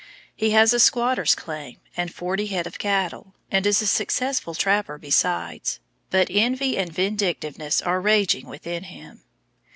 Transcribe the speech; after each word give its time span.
He 0.35 0.49
has 0.49 0.73
a 0.73 0.79
squatter's 0.79 1.35
claim 1.35 1.77
and 1.95 2.11
forty 2.11 2.47
head 2.47 2.65
of 2.65 2.79
cattle, 2.79 3.35
and 3.51 3.67
is 3.67 3.83
a 3.83 3.85
successful 3.85 4.55
trapper 4.55 4.97
besides, 4.97 5.79
but 6.09 6.27
envy 6.31 6.75
and 6.75 6.91
vindictiveness 6.91 7.83
are 7.83 8.01
raging 8.01 8.47
within 8.47 8.85
him. 8.85 9.21